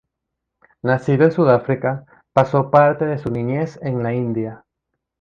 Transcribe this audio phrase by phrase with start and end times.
[0.81, 4.65] Nacido en Sudáfrica, pasó parte de su niñez en la India.